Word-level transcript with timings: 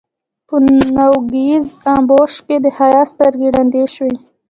په 0.47 0.55
نوږيز 0.65 1.65
امبوش 1.93 2.33
کې 2.45 2.55
يې 2.59 2.61
د 2.63 2.67
حيا 2.77 3.01
سترګې 3.11 3.47
ړندې 3.55 3.83
شوې. 3.95 4.15